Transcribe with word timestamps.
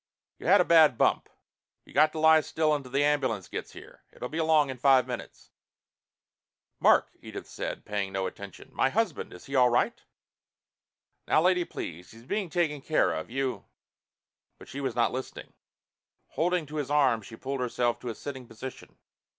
"You 0.39 0.47
had 0.47 0.61
a 0.61 0.65
bad 0.65 0.97
bump. 0.97 1.29
You 1.85 1.93
got 1.93 2.11
to 2.13 2.19
lie 2.19 2.41
still 2.41 2.73
until 2.73 2.91
the 2.91 3.03
ambulance 3.03 3.47
gets 3.47 3.73
here. 3.73 4.01
It'll 4.11 4.29
be 4.29 4.39
along 4.39 4.71
in 4.71 4.79
five 4.79 5.05
minutes." 5.05 5.51
"Mark," 6.79 7.11
Edith 7.21 7.47
said, 7.47 7.85
paying 7.85 8.11
no 8.11 8.25
attention. 8.25 8.71
"My 8.73 8.89
husband! 8.89 9.31
Is 9.31 9.45
he 9.45 9.53
all 9.55 9.69
right?" 9.69 10.01
"Now 11.27 11.43
lady, 11.43 11.65
please. 11.65 12.09
He's 12.09 12.25
being 12.25 12.49
taken 12.49 12.81
care 12.81 13.11
of. 13.13 13.29
You" 13.29 13.65
But 14.57 14.69
she 14.69 14.81
was 14.81 14.95
not 14.95 15.11
listening. 15.11 15.53
Holding 16.29 16.65
to 16.65 16.77
his 16.77 16.89
arm 16.89 17.21
she 17.21 17.35
pulled 17.35 17.59
herself 17.59 17.99
to 17.99 18.09
a 18.09 18.15
sitting 18.15 18.47
position. 18.47 18.97